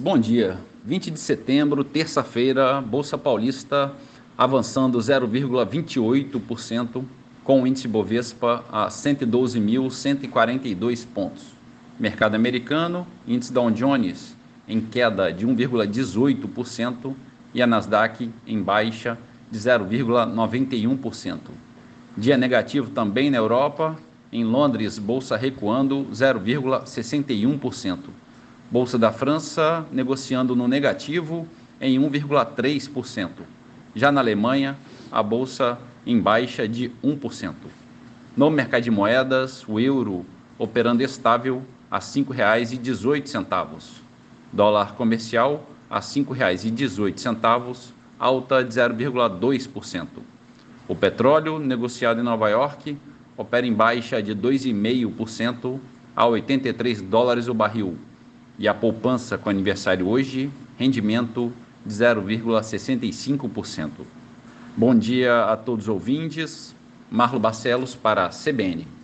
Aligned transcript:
Bom 0.00 0.16
dia. 0.16 0.60
20 0.84 1.10
de 1.10 1.18
setembro, 1.18 1.82
terça-feira, 1.82 2.80
Bolsa 2.80 3.18
Paulista 3.18 3.92
avançando 4.38 4.96
0,28%, 4.96 7.04
com 7.42 7.62
o 7.62 7.66
índice 7.66 7.88
Bovespa 7.88 8.64
a 8.70 8.86
112.142 8.86 11.04
pontos. 11.04 11.46
Mercado 11.98 12.36
americano, 12.36 13.04
índice 13.26 13.52
Dow 13.52 13.72
Jones 13.72 14.36
em 14.68 14.80
queda 14.80 15.32
de 15.32 15.44
1,18% 15.44 17.12
e 17.52 17.60
a 17.60 17.66
Nasdaq 17.66 18.30
em 18.46 18.62
baixa 18.62 19.18
de 19.50 19.58
0,91%. 19.58 21.38
Dia 22.16 22.36
negativo 22.36 22.90
também 22.90 23.30
na 23.30 23.38
Europa, 23.38 23.96
em 24.32 24.44
Londres, 24.44 24.96
bolsa 24.96 25.36
recuando 25.36 26.06
0,61%. 26.12 28.27
Bolsa 28.70 28.98
da 28.98 29.10
França 29.10 29.86
negociando 29.90 30.54
no 30.54 30.68
negativo 30.68 31.48
em 31.80 31.98
1,3%. 31.98 33.30
Já 33.94 34.12
na 34.12 34.20
Alemanha, 34.20 34.76
a 35.10 35.22
bolsa 35.22 35.78
em 36.06 36.20
baixa 36.20 36.68
de 36.68 36.92
1%. 37.02 37.54
No 38.36 38.50
mercado 38.50 38.82
de 38.82 38.90
moedas, 38.90 39.66
o 39.66 39.80
euro 39.80 40.26
operando 40.58 41.02
estável 41.02 41.62
a 41.90 41.96
R$ 41.96 42.02
5,18. 42.02 44.02
Dólar 44.52 44.94
comercial 44.96 45.66
a 45.88 45.96
R$ 45.96 46.02
5,18, 46.02 47.92
alta 48.18 48.62
de 48.62 48.78
0,2%. 48.78 50.06
O 50.86 50.94
petróleo 50.94 51.58
negociado 51.58 52.20
em 52.20 52.24
Nova 52.24 52.50
York 52.50 52.98
opera 53.34 53.66
em 53.66 53.72
baixa 53.72 54.22
de 54.22 54.34
2,5% 54.34 55.78
a 56.14 56.26
83 56.26 57.00
dólares 57.00 57.48
o 57.48 57.54
barril 57.54 57.96
e 58.58 58.66
a 58.66 58.74
poupança 58.74 59.38
com 59.38 59.48
aniversário 59.48 60.08
hoje, 60.08 60.50
rendimento 60.76 61.52
de 61.86 61.94
0,65%. 61.94 63.90
Bom 64.76 64.94
dia 64.94 65.44
a 65.44 65.56
todos 65.56 65.84
os 65.84 65.88
ouvintes. 65.88 66.74
Marlo 67.10 67.38
Barcelos 67.40 67.94
para 67.94 68.26
a 68.26 68.30
CBN. 68.30 68.97